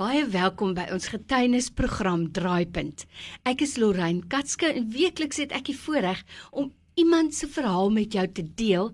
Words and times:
Baie 0.00 0.22
welkom 0.32 0.70
by 0.72 0.86
ons 0.94 1.10
getuienisprogram 1.12 2.22
Draaipunt. 2.32 3.02
Ek 3.44 3.60
is 3.66 3.74
Lorraine 3.76 4.22
Katske 4.32 4.70
en 4.72 4.86
weekliks 4.94 5.42
het 5.42 5.50
ek 5.52 5.66
die 5.66 5.74
voorreg 5.76 6.22
om 6.56 6.70
iemand 6.96 7.36
se 7.36 7.44
verhaal 7.44 7.92
met 7.92 8.16
jou 8.16 8.24
te 8.32 8.46
deel. 8.56 8.88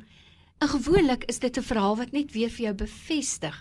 En 0.58 0.72
gewoonlik 0.72 1.28
is 1.30 1.38
dit 1.38 1.58
'n 1.58 1.62
verhaal 1.62 1.96
wat 2.02 2.10
net 2.10 2.32
weer 2.34 2.50
vir 2.50 2.64
jou 2.64 2.74
bevestig. 2.74 3.54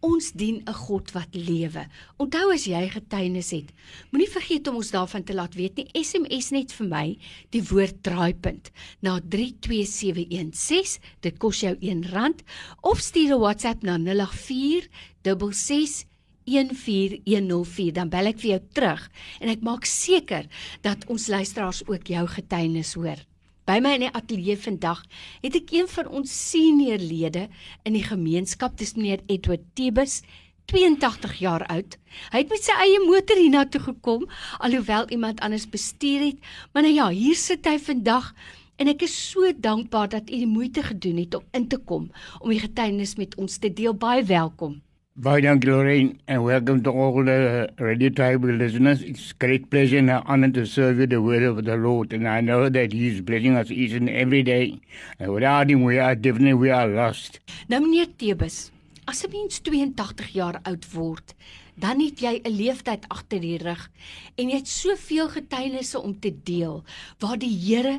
Ons 0.00 0.32
dien 0.32 0.64
'n 0.66 0.74
God 0.74 1.12
wat 1.12 1.28
lewe. 1.30 1.86
Onthou 2.18 2.52
as 2.52 2.66
jy 2.66 2.88
getuienis 2.88 3.50
het, 3.50 3.70
moenie 4.10 4.30
vergeet 4.30 4.66
om 4.66 4.74
ons 4.76 4.90
daarvan 4.90 5.22
te 5.22 5.34
laat 5.34 5.54
weet 5.54 5.76
nie. 5.76 5.88
SMS 5.94 6.50
net 6.50 6.72
vir 6.72 6.86
my 6.88 7.18
die 7.50 7.62
woord 7.62 8.02
draaipunt 8.02 8.70
na 9.00 9.20
32716. 9.20 10.98
Dit 11.20 11.38
kos 11.38 11.60
jou 11.60 11.76
R1 11.76 12.34
of 12.80 12.98
stuur 12.98 13.36
'n 13.36 13.40
WhatsApp 13.40 13.82
na 13.82 13.96
084 13.96 14.88
66 15.22 16.09
14104 16.48 17.92
dan 17.96 18.12
bel 18.12 18.30
ek 18.30 18.38
vir 18.42 18.50
jou 18.54 18.60
terug 18.76 19.08
en 19.40 19.52
ek 19.52 19.64
maak 19.66 19.88
seker 19.88 20.48
dat 20.84 21.04
ons 21.12 21.28
luisteraars 21.28 21.82
ook 21.88 22.08
jou 22.12 22.24
getuienis 22.36 22.94
hoor. 22.98 23.20
By 23.68 23.78
my 23.78 23.92
in 23.98 24.06
die 24.06 24.14
ateljee 24.16 24.58
vandag 24.58 25.02
het 25.44 25.56
ek 25.58 25.74
een 25.76 25.88
van 25.92 26.08
ons 26.20 26.32
senior 26.50 26.98
lede 26.98 27.48
in 27.86 27.94
die 27.94 28.06
gemeenskap, 28.06 28.74
dis 28.80 28.96
meneer 28.96 29.22
Edward 29.30 29.62
Tebus, 29.78 30.22
82 30.70 31.36
jaar 31.42 31.64
oud. 31.70 31.96
Hy 32.32 32.42
het 32.42 32.50
met 32.50 32.64
sy 32.64 32.74
eie 32.82 32.98
motor 33.04 33.38
hiernatoe 33.38 33.82
gekom 33.88 34.26
alhoewel 34.58 35.08
iemand 35.14 35.42
anders 35.46 35.68
bestuur 35.70 36.30
het, 36.30 36.42
maar 36.72 36.86
nou 36.86 36.94
ja, 36.94 37.08
hier 37.14 37.38
sit 37.38 37.66
hy 37.66 37.76
vandag 37.78 38.32
en 38.80 38.90
ek 38.90 39.04
is 39.06 39.14
so 39.14 39.50
dankbaar 39.54 40.10
dat 40.18 40.30
u 40.30 40.42
die 40.42 40.50
moeite 40.50 40.82
gedoen 40.86 41.22
het 41.22 41.34
om 41.38 41.44
in 41.54 41.68
te 41.68 41.78
kom 41.78 42.10
om 42.40 42.50
die 42.50 42.62
getuienis 42.62 43.18
met 43.20 43.36
ons 43.38 43.58
te 43.58 43.70
deel. 43.70 43.94
Baie 43.94 44.24
welkom. 44.24 44.80
Bye, 45.16 45.40
thank 45.40 45.64
you, 45.64 45.74
Lorraine, 45.74 46.20
and 46.28 46.44
welcome 46.44 46.84
to 46.84 46.90
all 46.90 47.24
the 47.24 47.68
Radio 47.78 48.10
Tribe 48.10 48.44
listeners. 48.44 49.02
It's 49.02 49.32
great 49.32 49.68
pleasure 49.68 49.98
and 49.98 50.08
honor 50.08 50.50
to 50.52 50.64
serve 50.64 51.00
you 51.00 51.06
the 51.08 51.20
word 51.20 51.42
of 51.42 51.64
the 51.64 51.76
Lord, 51.76 52.12
and 52.12 52.28
I 52.28 52.40
know 52.40 52.68
that 52.68 52.92
He's 52.92 53.20
blessing 53.20 53.56
us 53.56 53.72
each 53.72 53.90
and 53.90 54.08
every 54.08 54.44
day. 54.44 54.78
And 55.18 55.34
without 55.34 55.68
Him, 55.68 55.82
we 55.82 55.98
are 55.98 56.14
definitely 56.14 56.54
we 56.54 56.70
are 56.70 56.86
lost. 56.86 57.40
Nou 57.66 57.80
meneer 57.82 58.06
Tebus, 58.16 58.70
as 59.04 59.24
'n 59.26 59.30
mens 59.32 59.58
82 59.60 60.30
jaar 60.32 60.60
oud 60.62 60.86
word, 60.94 61.34
dan 61.74 62.00
het 62.00 62.20
jy 62.20 62.40
'n 62.44 62.56
leeftyd 62.56 63.04
agter 63.08 63.40
die 63.40 63.58
rug 63.58 63.90
en 64.38 64.48
jy 64.48 64.56
het 64.62 64.68
soveel 64.68 65.28
getuienisse 65.28 65.98
om 65.98 66.14
te 66.20 66.30
deel 66.44 66.84
waar 67.18 67.38
die 67.38 67.50
Here 67.50 67.98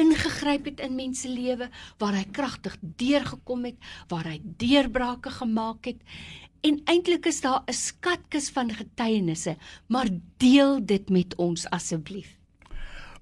ingegryp 0.00 0.64
het 0.64 0.80
in 0.80 0.94
mense 0.94 1.28
lewe, 1.28 1.68
waar 1.98 2.16
hy 2.16 2.24
kragtig 2.32 2.76
deurgekom 2.80 3.64
het, 3.64 3.76
waar 4.08 4.28
hy 4.28 4.40
deurbrake 4.42 5.30
gemaak 5.30 5.90
het. 5.90 6.00
En 6.64 6.80
eintlik 6.88 7.26
is 7.26 7.40
daar 7.40 7.62
'n 7.66 7.72
skatkis 7.72 8.50
van 8.50 8.72
getuienisse, 8.72 9.56
maar 9.88 10.08
deel 10.36 10.86
dit 10.86 11.08
met 11.10 11.34
ons 11.36 11.70
asseblief. 11.70 12.38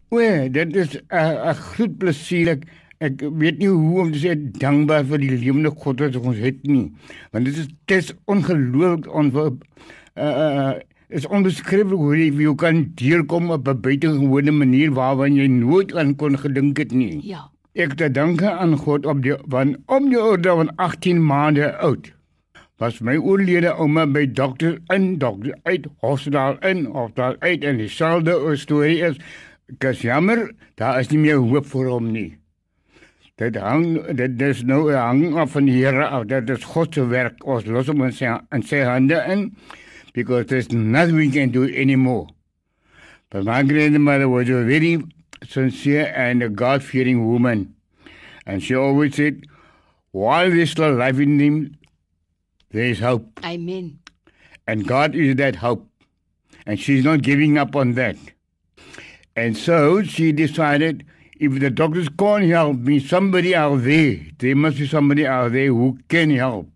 O, 0.09 0.19
dit 0.49 0.77
is 0.77 0.97
'n 0.97 1.05
uh, 1.11 1.51
'n 1.51 1.55
groot 1.55 1.99
plesier. 1.99 2.59
Ek, 2.99 3.21
weet 3.21 3.59
nie 3.59 3.69
hoe 3.69 4.01
om 4.01 4.13
te 4.13 4.19
sê 4.19 4.37
dankbaar 4.37 5.05
vir 5.05 5.19
die 5.19 5.31
lewende 5.31 5.71
God 5.71 6.01
wat 6.01 6.17
ons 6.17 6.39
het 6.39 6.63
nie. 6.63 6.93
Want 7.33 7.45
dit 7.45 7.57
is 7.57 7.69
dit 7.85 7.99
is 7.99 8.13
ongelooflik 8.25 9.09
on 9.15 9.33
uh, 9.35 9.51
uh 10.15 10.73
is 11.13 11.27
onbeskryflik 11.27 12.01
hoe 12.01 12.17
jy, 12.17 12.31
jy 12.41 12.55
kan 12.57 12.85
deurkom 12.97 13.51
op 13.51 13.69
'n 13.69 13.81
buitengewone 13.81 14.53
manier 14.53 14.93
waarvan 14.93 15.37
jy 15.37 15.47
nooit 15.47 15.95
aan 15.95 16.17
kon 16.17 16.39
gedink 16.39 16.79
het 16.79 16.93
nie. 16.93 17.21
Ja. 17.23 17.51
Ek 17.75 17.95
te 17.95 18.11
danke 18.11 18.51
aan 18.51 18.77
God 18.77 19.07
op 19.07 19.23
die 19.23 19.37
van 19.49 19.77
om 19.87 20.09
die 20.09 20.21
orde 20.21 20.49
van 20.49 20.75
18 20.77 21.25
maande 21.25 21.77
oud 21.77 22.13
was 22.83 23.01
my 23.01 23.15
oorlede 23.17 23.71
ouma 23.79 24.07
by 24.11 24.25
dokter 24.27 24.79
in 24.95 25.19
dokter 25.23 25.55
uit 25.71 25.87
hospitaal 26.03 26.57
in 26.67 26.87
of 26.91 27.13
daar 27.19 27.37
uit 27.39 27.65
en 27.65 27.79
dieselfde 27.79 28.57
storie 28.59 28.99
is 29.09 29.21
kas 29.79 30.03
jammer 30.03 30.49
daar 30.81 30.99
is 31.01 31.13
nie 31.13 31.21
meer 31.23 31.39
hoop 31.53 31.69
vir 31.75 31.91
hom 31.93 32.09
nie 32.15 32.31
dit 33.43 33.59
hang 33.63 33.87
dit 34.19 34.43
is 34.49 34.65
nou 34.67 34.81
hang 34.91 35.37
af 35.39 35.55
van 35.55 35.71
die 35.71 35.79
Here 35.79 36.09
af 36.09 36.27
dat 36.33 36.51
dit 36.51 36.67
God 36.75 36.99
se 36.99 37.07
werk 37.13 37.47
ons 37.47 37.69
los 37.71 37.93
hom 37.93 38.03
in 38.09 38.17
sy 38.19 38.35
in 38.57 38.67
sy 38.67 38.83
hande 38.89 39.23
in 39.37 39.47
because 40.13 40.47
there's 40.47 40.73
nothing 40.73 41.17
we 41.17 41.31
can 41.31 41.51
do 41.51 41.65
anymore 41.75 42.27
but 43.31 43.45
my 43.45 43.63
grandmother 43.63 44.29
was 44.29 44.49
a 44.49 44.63
very 44.65 45.03
sincere 45.49 46.13
and 46.15 46.43
a 46.43 46.49
God-fearing 46.49 47.27
woman 47.27 47.75
and 48.47 48.63
she 48.63 48.75
always 48.75 49.17
said 49.17 49.45
while 50.11 50.51
there's 50.51 50.71
still 50.71 50.95
life 50.95 51.19
in 51.19 51.39
him 51.39 51.77
there 52.73 52.87
is 52.87 53.01
hope. 53.01 53.39
Amen. 53.45 53.99
And 54.67 54.87
God 54.87 55.15
is 55.15 55.37
that 55.37 55.57
hope. 55.57 55.87
And 56.65 56.81
she's 56.81 57.05
not 57.05 57.23
giving 57.23 57.59
up 57.59 57.77
on 57.77 57.93
that. 57.95 58.17
And 59.37 59.57
so 59.57 60.03
she 60.03 60.33
decided 60.33 61.05
if 61.39 61.59
the 61.61 61.71
doctors 61.71 62.09
can't 62.09 62.45
help 62.45 62.79
me, 62.79 62.99
somebody 62.99 63.55
out 63.55 63.83
there, 63.83 64.21
there 64.39 64.57
must 64.57 64.79
be 64.79 64.87
somebody 64.87 65.27
out 65.27 65.53
there 65.53 65.67
who 65.67 65.99
can 66.09 66.31
help. 66.31 66.69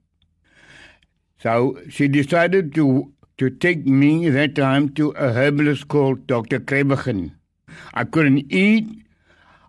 So 1.40 1.78
she 1.88 2.08
decided 2.08 2.74
to 2.74 3.12
to 3.38 3.50
take 3.50 3.86
me 3.86 4.28
that 4.30 4.54
time 4.54 4.88
to 4.94 5.10
a 5.10 5.32
herbalist 5.32 5.88
called 5.88 6.26
Dr. 6.26 6.58
Krebergen. 6.58 7.32
I 7.92 8.04
couldn't 8.04 8.50
eat. 8.50 8.88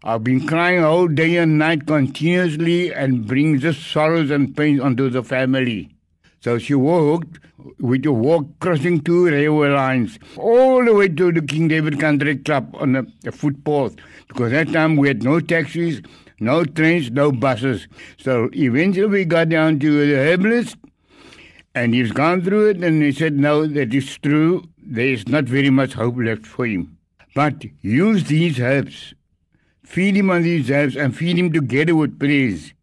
I've 0.04 0.24
been 0.24 0.48
crying 0.48 0.84
all 0.84 1.08
day 1.08 1.36
and 1.38 1.58
night 1.58 1.86
continuously 1.86 2.94
and 2.94 3.28
brings 3.28 3.64
the 3.64 3.74
sorrows 3.74 4.32
and 4.32 4.56
pains 4.56 4.80
onto 4.80 5.10
the 5.10 5.22
family. 5.22 5.94
So 6.40 6.58
she 6.58 6.76
walked 6.76 7.40
with 7.80 8.06
a 8.06 8.12
walk 8.14 8.46
crossing 8.60 9.02
two 9.02 9.26
railway 9.28 9.70
lines 9.70 10.18
all 10.38 10.86
the 10.86 10.94
way 10.94 11.10
to 11.10 11.32
the 11.34 11.42
King 11.42 11.68
David 11.68 12.00
Country 12.00 12.38
Club 12.38 12.74
on 12.80 12.96
a, 12.96 13.04
a 13.26 13.32
footpath 13.34 13.96
because 14.30 14.52
that 14.52 14.72
time 14.72 14.96
we 14.96 15.10
had 15.10 15.24
no 15.24 15.42
taxis, 15.42 16.02
no 16.40 16.64
trains, 16.64 17.12
no 17.12 17.34
buses. 17.34 17.88
So 18.18 18.50
eventually 18.54 19.08
we 19.08 19.26
got 19.26 19.50
down 19.50 19.80
to 19.80 20.08
the 20.08 20.16
herbalist 20.16 20.78
and 21.78 21.94
he's 21.94 22.12
gone 22.12 22.42
through 22.42 22.70
it 22.70 22.78
and 22.78 23.04
he 23.04 23.12
said, 23.12 23.34
no, 23.34 23.66
that 23.68 23.94
is 23.94 24.18
true. 24.18 24.68
There 24.78 25.06
is 25.06 25.28
not 25.28 25.46
very 25.46 25.70
much 25.70 25.94
hope 25.94 26.16
left 26.18 26.46
for 26.46 26.66
him. 26.66 26.98
But 27.36 27.66
use 27.82 28.24
these 28.26 28.60
herbs. 28.60 29.14
Feed 29.84 30.18
him 30.18 30.30
on 30.30 30.42
these 30.42 30.72
herbs 30.72 30.96
and 30.96 31.16
feed 31.16 31.38
him 31.38 31.54
together 31.54 31.96
with 31.96 32.20
praise. 32.20 32.74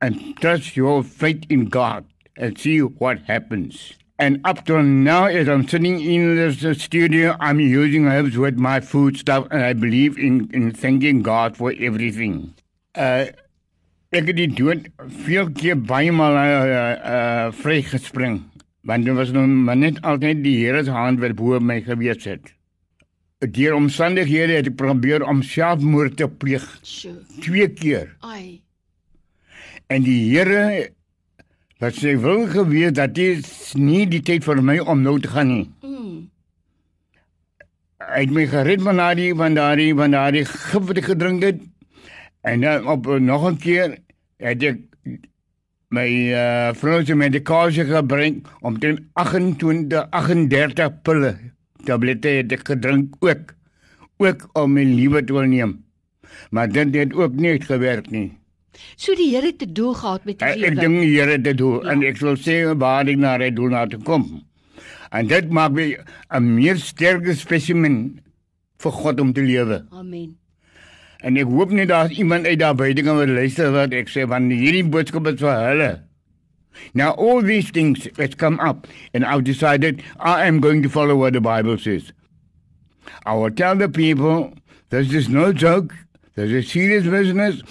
And 0.00 0.36
trust 0.40 0.76
your 0.76 1.02
faith 1.02 1.44
in 1.48 1.66
God 1.66 2.04
and 2.36 2.56
see 2.56 2.78
what 2.80 3.18
happens. 3.22 3.94
And 4.20 4.40
up 4.44 4.64
to 4.66 4.82
now, 4.82 5.26
as 5.26 5.48
I'm 5.48 5.66
sitting 5.68 6.00
in 6.00 6.36
the 6.36 6.74
studio, 6.74 7.36
I'm 7.40 7.60
using 7.60 8.06
herbs 8.06 8.36
with 8.36 8.56
my 8.56 8.80
food 8.80 9.16
stuff, 9.16 9.46
and 9.50 9.62
I 9.62 9.72
believe 9.74 10.18
in, 10.18 10.50
in 10.52 10.72
thanking 10.72 11.22
God 11.22 11.56
for 11.56 11.72
everything. 11.78 12.54
Uh, 12.96 13.26
ek 14.14 14.30
het 14.30 14.38
die 14.38 14.50
dood 14.52 14.86
veel 15.24 15.50
keer 15.56 15.78
baie 15.78 16.12
maal 16.12 16.36
uh, 16.40 16.44
uh, 16.44 17.48
vrygespring, 17.60 18.40
want 18.88 19.04
dit 19.08 19.16
was 19.16 19.32
nou 19.36 19.46
maar 19.46 19.76
net 19.76 20.00
altyd 20.02 20.44
die 20.44 20.56
Here 20.62 20.84
se 20.84 20.94
hand 20.94 21.20
wat 21.24 21.36
bo 21.38 21.60
my 21.60 21.80
gewees 21.86 22.24
het. 22.28 22.54
Deur 23.38 23.76
omstandighede 23.78 24.58
het 24.58 24.72
ek 24.72 24.78
probeer 24.80 25.22
om 25.22 25.44
selfmoord 25.46 26.16
te 26.18 26.26
pleeg. 26.26 26.64
Sjoe. 26.82 27.20
Twee 27.44 27.68
keer. 27.70 28.16
Ai. 28.26 28.62
En 29.86 30.02
die 30.02 30.20
Here 30.32 30.90
Dat 31.78 31.94
sy 31.94 32.16
wil 32.18 32.48
geweet 32.50 32.96
dat 32.98 33.14
dit 33.14 33.46
nie 33.78 34.02
die 34.10 34.22
tyd 34.26 34.42
vir 34.42 34.58
my 34.66 34.80
om 34.82 35.02
nou 35.04 35.14
te 35.22 35.30
gaan 35.30 35.46
nie. 35.52 35.66
Mm. 35.86 36.24
Hy 38.02 38.22
het 38.24 38.32
my 38.34 38.46
gered 38.50 38.82
van 38.82 38.98
daardie 38.98 39.30
van 39.38 39.54
daardie 39.54 39.92
van 39.94 40.16
daardie 40.16 40.42
gif 40.48 40.88
wat 40.88 40.98
ek 40.98 41.10
gedrink 41.12 41.46
het. 41.46 41.60
En 42.42 42.60
dan 42.60 42.86
op 42.86 43.06
nog 43.06 43.50
'n 43.50 43.56
keer 43.56 43.98
het 44.36 44.62
ek 44.62 44.78
my 45.88 46.08
uh, 46.32 46.74
vrou 46.74 47.04
se 47.04 47.14
medikasie 47.14 47.84
gebring 47.84 48.46
om 48.60 48.78
teen 48.78 49.08
28 49.12 50.06
38 50.10 51.02
pille 51.02 51.36
tablette 51.84 52.28
het 52.28 52.52
ek 52.52 52.66
gedrink 52.68 53.16
ook 53.20 53.54
ook 54.18 54.48
om 54.52 54.72
my 54.72 54.84
lewe 54.84 55.24
te 55.24 55.32
neem. 55.32 55.84
Maar 56.50 56.68
dit 56.68 56.94
het 56.94 57.14
ook 57.14 57.32
nie 57.34 57.60
gewerk 57.60 58.10
nie. 58.10 58.32
So 58.96 59.14
die 59.14 59.30
Here 59.34 59.52
'n 59.52 59.72
doel 59.72 59.94
gehad 59.94 60.24
met 60.24 60.38
die 60.38 60.46
Ek, 60.48 60.56
ek 60.56 60.80
dink 60.80 61.00
die 61.00 61.14
Here 61.18 61.30
het 61.30 61.44
dit 61.44 61.58
doel 61.58 61.84
Ja. 61.84 61.90
en 61.90 62.02
ek 62.02 62.16
sal 62.16 62.36
sê 62.36 62.76
waar 62.76 63.06
ek 63.08 63.16
na 63.16 63.36
red 63.36 63.56
doel 63.56 63.68
na 63.70 63.86
te 63.86 63.96
kom. 63.96 64.42
En 65.10 65.26
dit 65.26 65.50
maak 65.50 65.72
my 65.72 65.96
'n 66.30 66.54
meer 66.54 66.76
sterker 66.76 67.34
spesimen 67.34 68.20
vir 68.78 68.92
God 68.92 69.20
om 69.20 69.32
te 69.32 69.42
lewe. 69.42 69.86
Amen. 69.90 70.36
En 71.26 71.36
ek 71.36 71.50
hoop 71.50 71.72
net 71.74 71.88
daar's 71.90 72.14
iemand 72.18 72.46
uit 72.46 72.58
daar 72.58 72.76
buite 72.78 73.02
kan 73.02 73.18
wat 73.18 73.28
luister 73.28 73.72
wat 73.74 73.94
ek 73.96 74.10
sê 74.12 74.26
want 74.28 74.52
hierdie 74.54 74.84
boodskap 74.86 75.26
is 75.32 75.40
vir 75.42 75.64
hulle. 75.64 75.90
Now 76.94 77.10
all 77.18 77.42
these 77.42 77.72
things 77.74 78.06
has 78.18 78.36
come 78.38 78.60
up 78.60 78.86
and 79.12 79.24
I've 79.24 79.42
decided 79.44 80.02
I 80.20 80.46
am 80.46 80.60
going 80.60 80.82
to 80.82 80.88
follow 80.88 81.16
what 81.16 81.32
the 81.32 81.40
Bible 81.40 81.78
says. 81.78 82.12
I 83.26 83.34
will 83.34 83.50
tell 83.50 83.74
the 83.74 83.88
people 83.88 84.52
this 84.90 85.12
is 85.12 85.28
no 85.28 85.52
joke. 85.52 85.94
This 86.34 86.50
is 86.50 86.70
serious 86.70 87.04
business. 87.04 87.62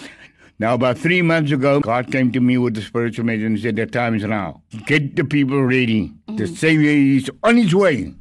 Now, 0.59 0.73
about 0.73 0.97
three 0.97 1.21
months 1.21 1.51
ago, 1.51 1.79
God 1.79 2.11
came 2.11 2.31
to 2.31 2.39
me 2.39 2.57
with 2.57 2.73
the 2.73 2.81
spiritual 2.81 3.25
message 3.25 3.43
and 3.43 3.59
said, 3.59 3.75
The 3.75 3.85
time 3.85 4.15
is 4.15 4.23
now. 4.23 4.63
Get 4.87 5.15
the 5.15 5.23
people 5.23 5.63
ready. 5.63 6.11
Mm. 6.27 6.37
The 6.37 6.47
Savior 6.47 6.89
is 6.89 7.29
on 7.43 7.57
his 7.57 7.75
way. 7.75 8.13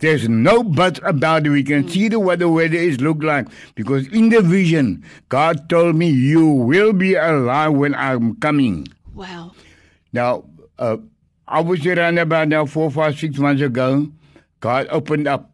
There's 0.00 0.28
no 0.28 0.62
but 0.62 1.00
about 1.06 1.46
it. 1.46 1.50
We 1.50 1.62
can 1.62 1.84
mm. 1.84 1.90
see 1.90 2.08
the 2.08 2.20
what 2.20 2.38
the 2.38 2.48
weather 2.48 2.76
is 2.76 3.00
look 3.00 3.22
like. 3.22 3.48
Because 3.74 4.06
in 4.08 4.28
the 4.30 4.42
vision, 4.42 5.04
God 5.28 5.68
told 5.68 5.96
me, 5.96 6.08
You 6.10 6.46
will 6.46 6.92
be 6.92 7.14
alive 7.14 7.72
when 7.72 7.94
I'm 7.94 8.36
coming. 8.36 8.88
Wow. 9.14 9.52
Now, 10.12 10.44
uh, 10.78 10.98
I 11.46 11.60
was 11.60 11.86
around 11.86 12.18
about 12.18 12.48
now 12.48 12.66
four, 12.66 12.90
five, 12.90 13.18
six 13.18 13.38
months 13.38 13.62
ago. 13.62 14.08
God 14.60 14.86
opened 14.90 15.26
up 15.28 15.52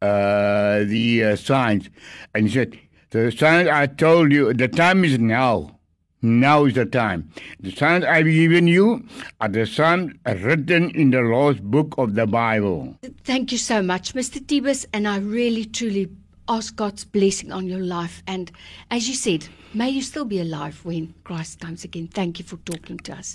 uh, 0.00 0.84
the 0.84 1.24
uh, 1.24 1.36
signs 1.36 1.90
and 2.34 2.48
he 2.48 2.54
said, 2.54 2.78
The 3.10 3.30
signs 3.32 3.68
I 3.68 3.86
told 3.86 4.32
you, 4.32 4.52
the 4.52 4.68
time 4.68 5.04
is 5.04 5.18
now. 5.18 5.75
Now 6.22 6.64
is 6.64 6.74
the 6.74 6.86
time. 6.86 7.30
The 7.60 7.70
signs 7.72 8.04
I've 8.04 8.26
given 8.26 8.66
you 8.66 9.06
are 9.40 9.48
the 9.48 9.66
signs 9.66 10.12
written 10.24 10.90
in 10.90 11.10
the 11.10 11.20
Lord's 11.20 11.60
book 11.60 11.94
of 11.98 12.14
the 12.14 12.26
Bible. 12.26 12.96
Thank 13.24 13.52
you 13.52 13.58
so 13.58 13.82
much, 13.82 14.14
Mr. 14.14 14.44
Tibus, 14.44 14.86
and 14.92 15.06
I 15.06 15.18
really, 15.18 15.64
truly 15.66 16.08
ask 16.48 16.74
God's 16.76 17.04
blessing 17.04 17.52
on 17.52 17.66
your 17.66 17.80
life. 17.80 18.22
And 18.26 18.50
as 18.90 19.08
you 19.08 19.14
said, 19.14 19.48
may 19.74 19.90
you 19.90 20.02
still 20.02 20.24
be 20.24 20.40
alive 20.40 20.80
when 20.84 21.14
Christ 21.24 21.60
comes 21.60 21.84
again. 21.84 22.08
Thank 22.08 22.38
you 22.38 22.44
for 22.44 22.56
talking 22.58 22.98
to 22.98 23.12
us. 23.12 23.34